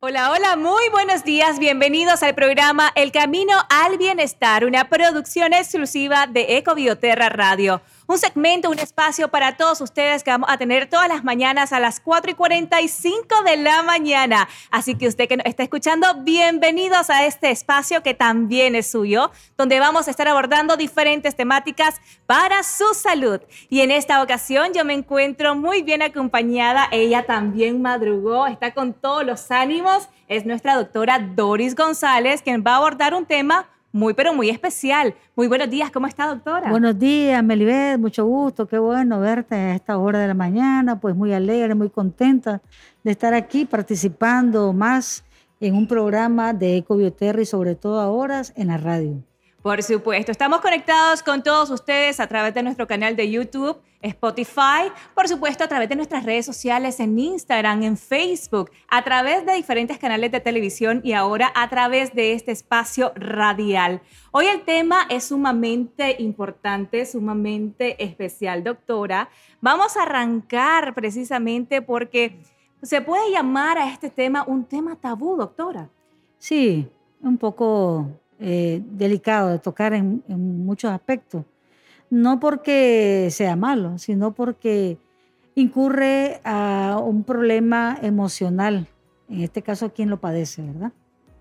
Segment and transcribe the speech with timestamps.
[0.00, 1.58] Hola, hola, muy buenos días.
[1.58, 8.70] Bienvenidos al programa El Camino al Bienestar, una producción exclusiva de Ecobioterra Radio un segmento,
[8.70, 12.30] un espacio para todos ustedes que vamos a tener todas las mañanas a las 4
[12.30, 14.48] y 45 de la mañana.
[14.70, 19.30] Así que usted que nos está escuchando, bienvenidos a este espacio que también es suyo,
[19.58, 23.42] donde vamos a estar abordando diferentes temáticas para su salud.
[23.68, 26.88] Y en esta ocasión yo me encuentro muy bien acompañada.
[26.90, 30.08] Ella también madrugó, está con todos los ánimos.
[30.28, 35.14] Es nuestra doctora Doris González, quien va a abordar un tema muy, pero muy especial.
[35.34, 36.70] Muy buenos días, ¿cómo está, doctora?
[36.70, 41.16] Buenos días, Melibet, mucho gusto, qué bueno verte a esta hora de la mañana, pues
[41.16, 42.60] muy alegre, muy contenta
[43.02, 45.24] de estar aquí participando más
[45.60, 49.22] en un programa de Ecobioterra y sobre todo ahora en la radio.
[49.62, 54.92] Por supuesto, estamos conectados con todos ustedes a través de nuestro canal de YouTube, Spotify,
[55.16, 59.54] por supuesto a través de nuestras redes sociales en Instagram, en Facebook, a través de
[59.54, 64.00] diferentes canales de televisión y ahora a través de este espacio radial.
[64.30, 69.28] Hoy el tema es sumamente importante, sumamente especial, doctora.
[69.60, 72.38] Vamos a arrancar precisamente porque
[72.80, 75.90] se puede llamar a este tema un tema tabú, doctora.
[76.38, 76.88] Sí,
[77.20, 78.06] un poco
[78.40, 81.44] eh, delicado de tocar en, muchos aspectos.
[82.10, 84.96] No porque sea malo, sino porque
[85.54, 88.86] incurre a un problema emocional,
[89.28, 90.92] en este caso quien lo padece, ¿verdad?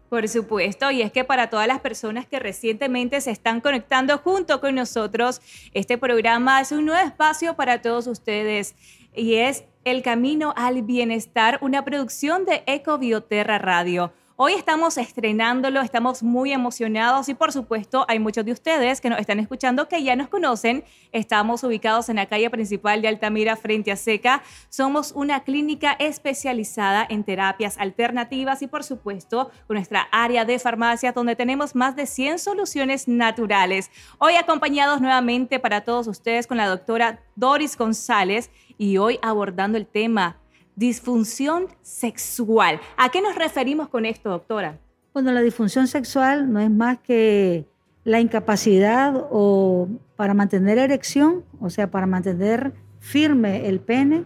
[0.10, 4.62] Por supuesto, y es que para todas las personas que recientemente se están conectando junto
[4.62, 5.42] con nosotros,
[5.74, 8.76] este programa es un nuevo espacio para todos ustedes
[9.14, 14.14] y es El Camino al Bienestar, una producción de Ecobioterra Radio.
[14.40, 19.20] Hoy estamos estrenándolo, estamos muy emocionados y por supuesto hay muchos de ustedes que nos
[19.20, 20.84] están escuchando que ya nos conocen.
[21.12, 24.44] Estamos ubicados en la calle principal de Altamira frente a Seca.
[24.70, 31.14] Somos una clínica especializada en terapias alternativas y por supuesto con nuestra área de farmacia
[31.14, 33.90] donde tenemos más de 100 soluciones naturales.
[34.20, 39.88] Hoy acompañados nuevamente para todos ustedes con la doctora Doris González y hoy abordando el
[39.88, 40.38] tema
[40.78, 42.80] disfunción sexual.
[42.96, 44.80] ¿A qué nos referimos con esto, doctora?
[45.14, 47.66] Bueno, la disfunción sexual no es más que
[48.04, 54.24] la incapacidad o para mantener erección, o sea, para mantener firme el pene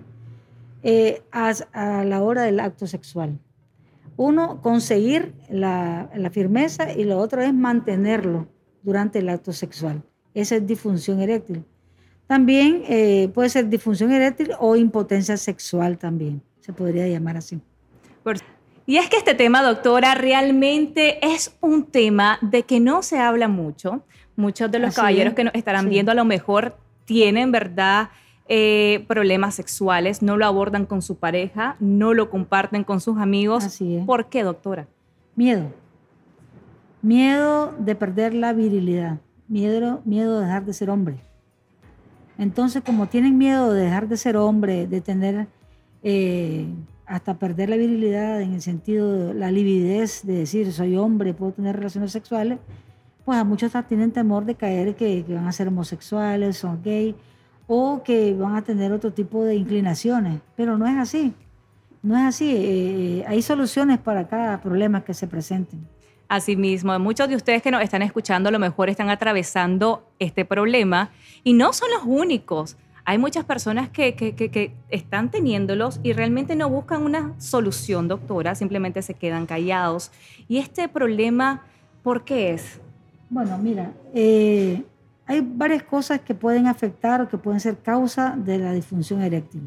[0.84, 3.40] eh, a, la hora del acto sexual.
[4.18, 8.48] Uno, conseguir la, firmeza y lo otro es mantenerlo
[8.84, 10.04] durante el acto sexual.
[10.34, 11.64] Esa es disfunción eréctil.
[12.32, 17.60] También eh, puede ser disfunción eréctil o impotencia sexual también, se podría llamar así.
[18.86, 23.50] Y es que este tema, doctora, realmente es un tema de que no se habla
[23.50, 24.06] mucho.
[24.38, 28.12] Muchos de los caballeros que nos estarán viendo a lo mejor tienen, ¿verdad?
[28.48, 33.66] Eh, problemas sexuales, no lo abordan con su pareja, no lo comparten con sus amigos.
[33.66, 34.06] Así es.
[34.06, 34.88] ¿Por qué, doctora?
[35.36, 35.74] Miedo.
[37.02, 39.18] Miedo de perder la virilidad.
[39.50, 41.18] Miedo, miedo de dejar de ser hombre.
[42.42, 45.48] Entonces, como tienen miedo de dejar de ser hombre, de tener
[46.02, 46.66] eh,
[47.06, 51.52] hasta perder la virilidad en el sentido de la lividez de decir soy hombre, puedo
[51.52, 52.58] tener relaciones sexuales,
[53.26, 57.16] pues a muchos tienen temor de caer que, van a ser homosexuales, son gay
[57.68, 61.36] o que van a tener otro tipo de inclinaciones, pero no es así.
[62.02, 62.56] No es así.
[62.58, 65.88] Eh, hay soluciones para cada problema que se presenten.
[66.32, 71.10] Asimismo, muchos de ustedes que nos están escuchando a lo mejor están atravesando este problema
[71.44, 72.78] y no son los únicos.
[73.04, 79.02] Hay muchas personas que, que, están teniéndolos y realmente no buscan una solución, doctora, simplemente
[79.02, 80.14] se quedan callados.
[80.48, 81.66] ¿Y este problema
[82.02, 82.80] por qué es?
[83.30, 84.84] Bueno, mira, eh,
[85.26, 89.64] hay varias cosas que pueden afectar o que pueden ser causa de la disfunción eréctil.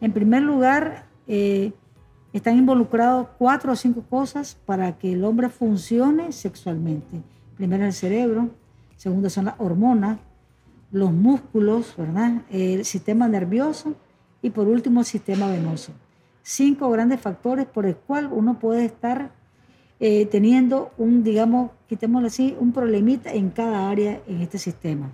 [0.00, 1.72] En primer lugar, eh,
[2.32, 7.20] están involucrados cuatro o cinco cosas para que el hombre funcione sexualmente.
[7.56, 8.50] Primero el cerebro,
[8.96, 10.18] segundo son las hormonas,
[10.90, 12.42] los músculos, ¿verdad?
[12.50, 13.94] el sistema nervioso
[14.40, 15.92] y por último el sistema venoso.
[16.42, 19.30] Cinco grandes factores por el cual uno puede estar
[20.00, 25.12] eh, teniendo un, digamos, quitémoslo así, un problemita en cada área en este sistema.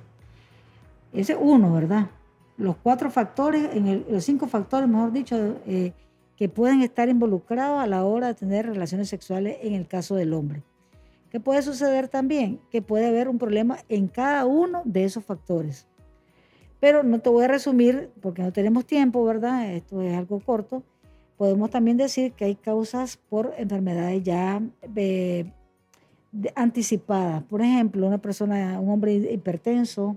[1.13, 2.07] Ese es uno, ¿verdad?
[2.57, 5.37] Los cuatro factores, en los cinco factores, mejor dicho,
[5.67, 5.93] eh,
[6.39, 10.33] que pueden estar involucrados a la hora de tener relaciones sexuales en el caso del
[10.33, 10.63] hombre.
[11.31, 12.61] ¿Qué puede suceder también?
[12.71, 15.89] Que puede haber un problema en cada uno de esos factores.
[16.79, 19.73] Pero no te voy a resumir porque no tenemos tiempo, ¿verdad?
[19.73, 20.85] Esto es algo corto.
[21.37, 24.63] Podemos también decir que hay causas por enfermedades ya
[24.95, 25.53] eh,
[26.55, 27.43] anticipadas.
[27.43, 30.17] Por ejemplo, una persona, un hombre hipertenso,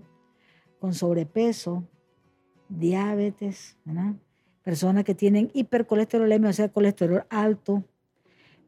[0.79, 1.83] con sobrepeso,
[2.69, 4.13] diabetes, ¿verdad?
[4.63, 7.83] Personas que tienen hipercolesterolemia, o sea, colesterol alto,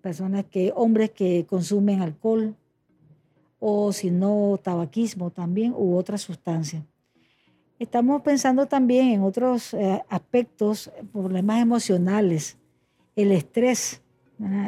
[0.01, 2.56] personas que, hombres que consumen alcohol,
[3.60, 6.84] o si no, tabaquismo también, u otras sustancias.
[7.80, 12.57] Estamos pensando también en otros eh, aspectos, problemas emocionales,
[13.16, 14.01] el estrés,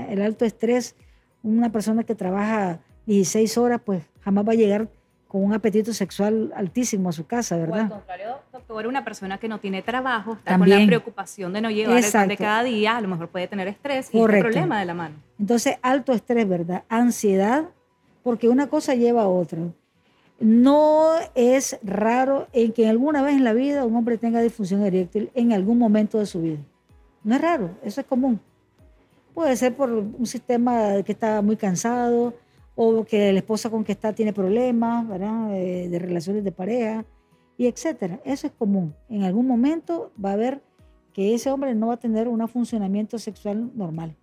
[0.10, 0.96] el alto estrés.
[1.44, 4.90] Una persona que trabaja 16 horas, pues jamás va a llegar
[5.28, 7.80] con un apetito sexual altísimo a su casa, ¿verdad?
[7.80, 11.62] O al contrario, doctor, una persona que no tiene trabajo, está con la preocupación de
[11.62, 14.40] no llevar el pan de cada día, a lo mejor puede tener estrés y este
[14.40, 15.16] problema de la mano.
[15.40, 16.84] Entonces, alto estrés, ¿verdad?
[16.90, 17.66] Ansiedad,
[18.24, 19.60] porque una cosa lleva a otra.
[20.40, 25.32] No es raro en que alguna vez en la vida un hombre tenga disfunción eréctil
[25.34, 26.60] en algún momento de su vida.
[27.24, 28.40] No es raro, eso es común.
[29.34, 32.34] Puede ser por un sistema que está muy cansado,
[32.76, 35.50] o que la esposa con que está tiene problemas, ¿verdad?
[35.50, 37.06] De, relaciones de pareja,
[37.58, 38.20] y etcétera.
[38.26, 38.94] Eso es común.
[39.10, 40.62] En algún momento va a haber
[41.14, 44.16] que ese hombre no va a tener un funcionamiento sexual normal.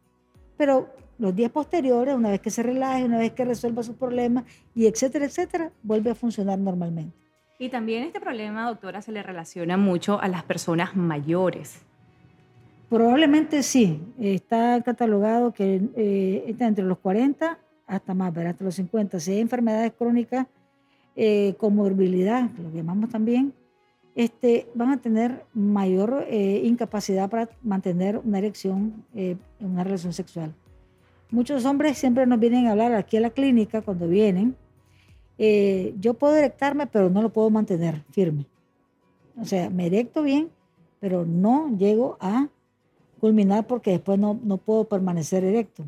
[0.59, 4.45] Pero los días posteriores, una vez que se relaje, una vez que resuelva sus problemas,
[4.75, 7.17] y etcétera, etcétera, vuelve a funcionar normalmente.
[7.59, 11.81] Y también este problema, doctora, se le relaciona mucho a las personas mayores.
[12.91, 14.03] Probablemente sí.
[14.19, 19.21] Está catalogado que eh, está entre los 40 hasta más, hasta los 50.
[19.21, 20.47] Si hay enfermedades crónicas
[21.15, 23.53] eh, con morbilidad, lo llamamos también,
[24.15, 30.13] este, van a tener mayor eh, incapacidad para mantener una erección eh, en una relación
[30.13, 30.55] sexual.
[31.31, 34.55] Muchos hombres siempre nos vienen a hablar aquí a la clínica cuando vienen.
[35.39, 38.47] yo puedo erectarme, pero no lo puedo mantener firme.
[39.41, 40.51] O sea, me erecto bien,
[41.01, 42.49] pero no llego a
[43.19, 45.85] culminar porque después no, no puedo permanecer erecto.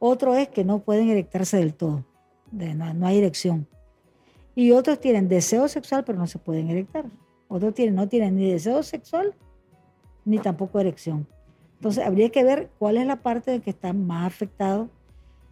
[0.00, 2.04] Otro es que no pueden erectarse del todo,
[2.50, 3.68] no, hay erección.
[4.54, 7.04] Y otros tienen deseo sexual, pero no se pueden erectar.
[7.48, 9.34] Otros tienen, no tienen ni deseo sexual,
[10.24, 11.26] ni tampoco erección.
[11.74, 14.88] Entonces, habría que ver cuál es la parte de que está más afectado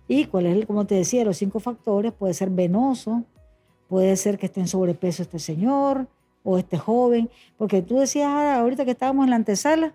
[0.09, 2.13] y cuál es, como te decía, los cinco factores.
[2.13, 3.25] Puede ser venoso,
[3.87, 6.09] puede ser que esté en sobrepeso este señor
[6.43, 7.29] o este joven,
[7.59, 9.95] porque tú decías ahorita que estábamos en la antesala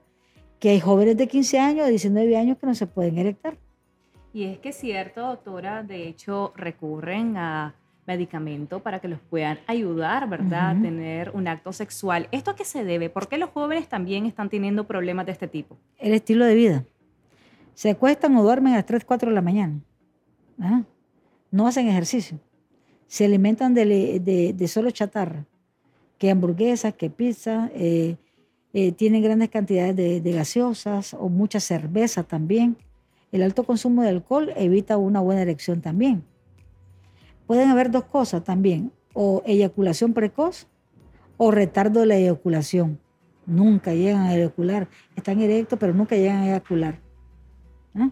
[0.59, 3.57] que hay jóvenes de 15 años, de 19 años que no se pueden erectar.
[4.33, 7.75] Y es que es cierto, doctora, de hecho recurren a
[8.07, 12.27] medicamentos para que los puedan ayudar, ¿verdad?, a tener un acto sexual.
[12.31, 13.11] ¿Esto a qué se debe?
[13.11, 15.77] ¿Por qué los jóvenes también están teniendo problemas de este tipo?
[15.99, 16.83] El estilo de vida.
[17.75, 19.79] Se acuestan o duermen a las 3, 4 de la mañana.
[20.59, 20.81] ¿ah?
[21.51, 22.39] No hacen ejercicio.
[23.07, 25.45] Se alimentan de, solo chatarra,
[26.17, 28.17] que hamburguesas, que pizza, eh,
[28.73, 32.75] eh, tienen grandes cantidades de, de gaseosas o mucha cerveza también
[33.33, 36.23] el alto consumo de alcohol evita una buena erección también.
[37.47, 40.67] Pueden haber dos cosas también, o eyaculación precoz
[41.37, 42.99] o retardo de la eyaculación.
[43.47, 44.87] Nunca llegan a eyacular.
[45.15, 46.99] Están erectos, pero nunca llegan a eyacular.
[47.95, 48.11] ¿Ah?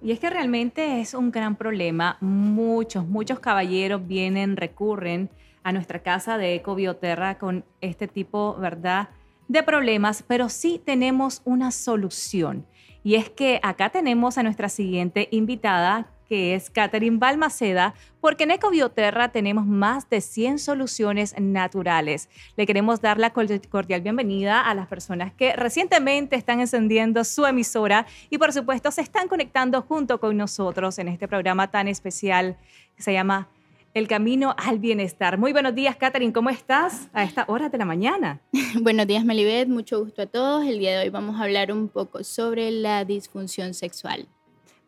[0.00, 2.16] Y es que realmente es un gran problema.
[2.20, 5.30] Muchos, muchos caballeros vienen, recurren
[5.64, 9.08] a nuestra casa de Ecobioterra con este tipo, ¿verdad?,
[9.48, 12.66] de problemas, pero sí tenemos una solución.
[13.04, 17.92] Y es que acá tenemos a nuestra siguiente invitada, que es Catherine Balmaceda,
[18.22, 22.30] porque en Ecobioterra tenemos más de 100 soluciones naturales.
[22.56, 28.06] Le queremos dar la cordial bienvenida a las personas que recientemente están encendiendo su emisora
[28.30, 32.56] y por supuesto se están conectando junto con nosotros en este programa tan especial
[32.96, 33.48] que se llama
[33.94, 35.38] el camino al bienestar.
[35.38, 38.40] Muy buenos días, Catherine, ¿cómo estás a esta hora de la mañana?
[38.82, 40.66] buenos días, Melibet, mucho gusto a todos.
[40.66, 44.26] El día de hoy vamos a hablar un poco sobre la disfunción sexual.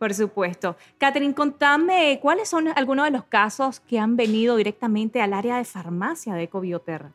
[0.00, 0.76] Por supuesto.
[0.98, 5.64] Catherine, contame cuáles son algunos de los casos que han venido directamente al área de
[5.64, 7.12] farmacia de Ecobioterra.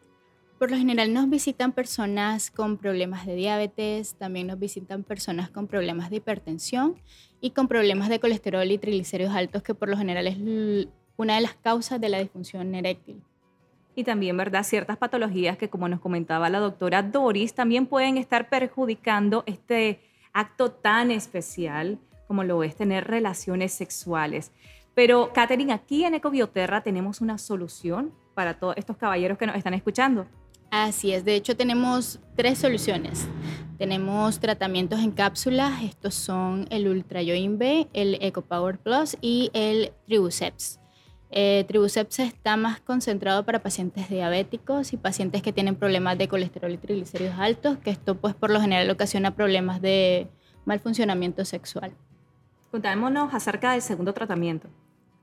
[0.58, 5.68] Por lo general nos visitan personas con problemas de diabetes, también nos visitan personas con
[5.68, 6.96] problemas de hipertensión
[7.42, 10.38] y con problemas de colesterol y triglicéridos altos, que por lo general es
[11.22, 13.22] una de las causas de la disfunción eréctil.
[13.96, 14.64] Y también, ¿verdad?
[14.64, 20.02] Ciertas patologías que, como nos comentaba la doctora Doris, también pueden estar perjudicando este
[20.34, 24.52] acto tan especial como lo es tener relaciones sexuales.
[24.96, 29.74] Pero, Katherine, aquí en Ecobioterra tenemos una solución para todos estos caballeros que nos están
[29.74, 30.26] escuchando.
[30.72, 33.28] Así es, de hecho tenemos tres soluciones.
[33.78, 40.81] Tenemos tratamientos en cápsulas, estos son el Ultrajoin B, el EcoPower Plus y el Tribuceps.
[41.32, 46.72] Eh, Tribuceps está más concentrado para pacientes diabéticos y pacientes que tienen problemas de colesterol
[46.72, 50.28] y triglicéridos altos, que esto pues por lo general ocasiona problemas de
[50.66, 51.94] mal funcionamiento sexual.
[52.70, 54.68] Contámonos acerca del segundo tratamiento.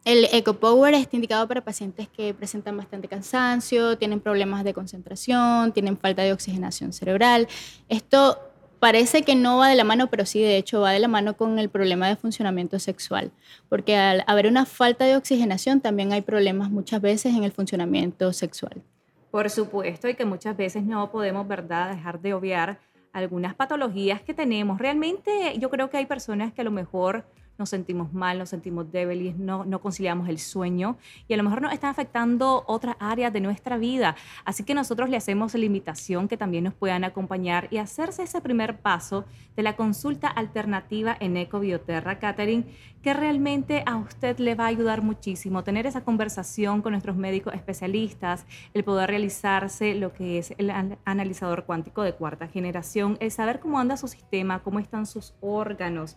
[0.04, 5.98] El EcoPower está indicado para pacientes que presentan bastante cansancio, tienen problemas de concentración, tienen
[5.98, 7.46] falta de oxigenación cerebral.
[7.90, 8.38] Esto
[8.78, 11.36] parece que no va de la mano, pero sí, de hecho, va de la mano
[11.36, 13.30] con el problema de funcionamiento sexual,
[13.68, 18.32] porque al haber una falta de oxigenación también hay problemas muchas veces en el funcionamiento
[18.32, 18.82] sexual.
[19.30, 22.78] Por supuesto, y que muchas veces no podemos, ¿verdad?, dejar de obviar
[23.12, 24.78] algunas patologías que tenemos.
[24.78, 27.24] Realmente yo creo que hay personas que a lo mejor
[27.58, 30.96] nos sentimos mal, nos sentimos débiles, no, no conciliamos el sueño
[31.26, 34.14] y a lo mejor nos están afectando otras áreas de nuestra vida.
[34.44, 38.40] Así que nosotros le hacemos la invitación que también nos puedan acompañar y hacerse ese
[38.40, 39.24] primer paso
[39.56, 42.64] de la consulta alternativa en Ecobioterra, Catherine,
[43.02, 47.54] que realmente a usted le va a ayudar muchísimo tener esa conversación con nuestros médicos
[47.54, 50.70] especialistas, el poder realizarse lo que es el
[51.04, 56.16] analizador cuántico de cuarta generación, el saber cómo anda su sistema, cómo están sus órganos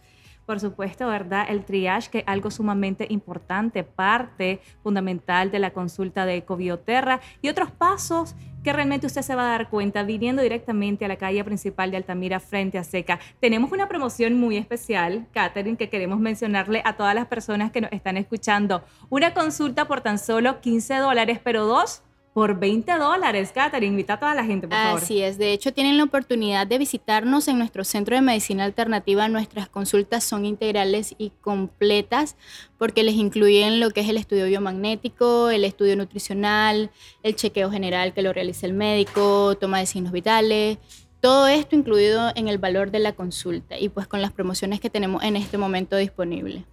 [0.51, 1.45] por supuesto, ¿verdad?
[1.47, 7.47] El triage, que es algo sumamente importante, parte fundamental de la consulta de Ecobioterra y
[7.47, 11.41] otros pasos que realmente usted se va a dar cuenta viniendo directamente a la calle
[11.45, 13.17] principal de Altamira frente a Seca.
[13.39, 17.93] Tenemos una promoción muy especial, Catherine, que queremos mencionarle a todas las personas que nos
[17.93, 18.83] están escuchando.
[19.09, 23.51] Una consulta por tan solo 15 dólares, pero dos por 20 dólares.
[23.53, 25.01] Catherine, invita a toda la gente, por favor.
[25.01, 25.37] Así es.
[25.37, 29.27] De hecho, tienen la oportunidad de visitarnos en nuestro centro de medicina alternativa.
[29.27, 32.37] Nuestras consultas son integrales y completas
[32.77, 36.89] porque les incluyen lo que es el estudio biomagnético, el estudio nutricional,
[37.23, 40.77] el chequeo general que lo realiza el médico, toma de signos vitales.
[41.19, 44.89] Todo esto incluido en el valor de la consulta y pues con las promociones que
[44.89, 46.63] tenemos en este momento disponibles.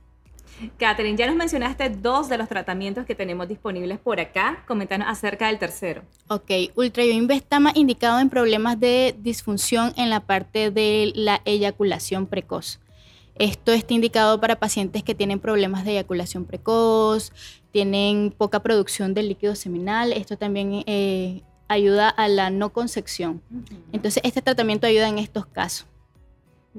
[0.78, 4.64] Catherine, ya nos mencionaste dos de los tratamientos que tenemos disponibles por acá.
[4.66, 6.02] Coméntanos acerca del tercero.
[6.28, 12.26] Ok, Ultrayoin está más indicado en problemas de disfunción en la parte de la eyaculación
[12.26, 12.80] precoz.
[13.36, 17.32] Esto está indicado para pacientes que tienen problemas de eyaculación precoz,
[17.70, 20.12] tienen poca producción de líquido seminal.
[20.12, 23.42] Esto también eh, ayuda a la no concepción.
[23.92, 25.86] Entonces, este tratamiento ayuda en estos casos.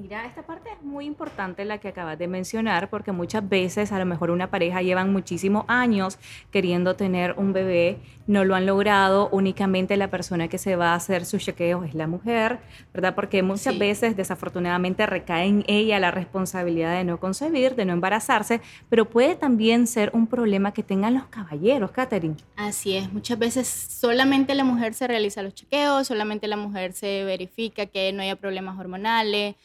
[0.02, 4.00] Mira, esta parte es muy importante la que acabas de mencionar porque muchas veces a
[4.00, 6.18] lo mejor una pareja llevan muchísimos años
[6.52, 10.96] queriendo tener un bebé, no lo han logrado, únicamente la persona que se va a
[10.96, 12.60] hacer su chequeo es la mujer,
[12.94, 13.14] ¿verdad?
[13.14, 18.62] Porque muchas veces desafortunadamente recae en ella la responsabilidad de no concebir, de no embarazarse,
[18.88, 22.38] pero puede también ser un problema que tengan los caballeros, Catherine.
[22.56, 27.26] Así es, muchas veces solamente la mujer se realiza los chequeos, solamente la mujer se
[27.26, 29.56] verifica que no haya problemas hormonales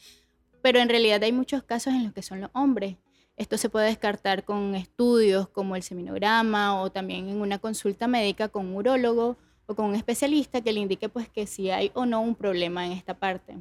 [0.65, 2.95] pero en realidad hay muchos casos en los que son los hombres.
[3.37, 8.49] Esto se puede descartar con estudios como el seminograma o también en una consulta médica
[8.49, 12.07] con un urólogo o con un especialista que le indique pues que si hay o
[12.07, 13.57] no un problema en esta parte.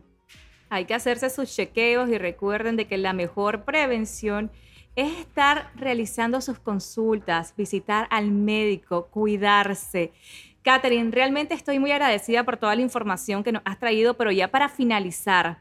[0.71, 4.51] Hay que hacerse sus chequeos y recuerden de que la mejor prevención
[4.97, 10.15] es estar realizando sus consultas, visitar al médico, cuidarse.
[10.63, 14.49] Catherine, realmente estoy muy agradecida por toda la información que nos has traído, pero ya
[14.49, 15.59] para finalizar,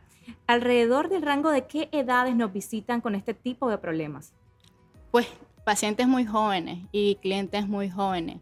[0.48, 4.34] ¿Alrededor del rango de qué edades nos visitan con este tipo de problemas?
[5.12, 5.28] Pues
[5.64, 8.38] pacientes muy jóvenes y clientes muy jóvenes.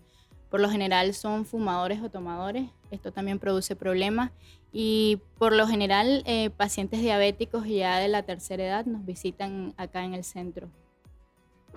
[0.50, 2.70] Por lo general son fumadores o tomadores.
[2.92, 4.32] Esto también produce problemas.
[4.74, 10.04] Y por lo general eh, pacientes diabéticos ya de la tercera edad nos visitan acá
[10.04, 10.70] en el centro.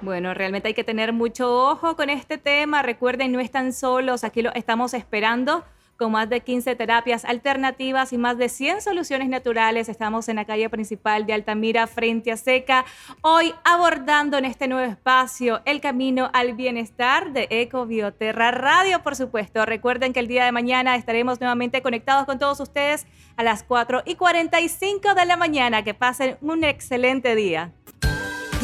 [0.00, 2.82] Bueno, realmente hay que tener mucho ojo con este tema.
[2.82, 5.64] Recuerden, no están solos, aquí lo estamos esperando
[5.96, 9.88] con más de 15 terapias alternativas y más de 100 soluciones naturales.
[9.88, 12.84] Estamos en la calle principal de Altamira, frente a Seca,
[13.20, 19.64] hoy abordando en este nuevo espacio el camino al bienestar de Ecobioterra Radio, por supuesto.
[19.66, 24.02] Recuerden que el día de mañana estaremos nuevamente conectados con todos ustedes a las 4
[24.04, 25.84] y 45 de la mañana.
[25.84, 27.72] Que pasen un excelente día.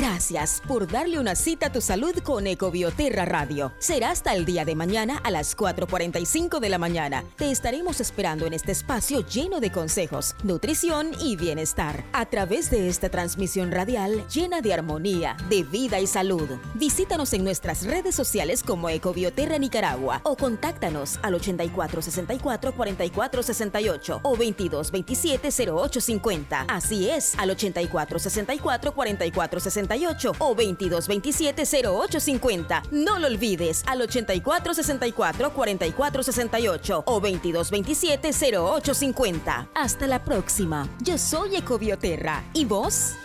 [0.01, 3.75] Gracias por darle una cita a tu salud con Ecobioterra Radio.
[3.81, 7.23] Será hasta el día de mañana a las 4.45 de la mañana.
[7.37, 12.03] Te estaremos esperando en este espacio lleno de consejos, nutrición y bienestar.
[12.15, 16.49] A través de esta transmisión radial llena de armonía, de vida y salud.
[16.77, 25.51] Visítanos en nuestras redes sociales como Ecobioterra Nicaragua o contáctanos al 8464 4468 o 2227
[25.71, 26.65] 0850.
[26.69, 32.83] Así es, al 8464 4468 0468 o 2227-0850.
[32.93, 39.69] No lo olvides, al 8464-4468 o 2227-0850.
[39.75, 40.89] Hasta la próxima.
[41.01, 42.45] Yo soy Ecobioterra.
[42.55, 43.17] ¿Y vos?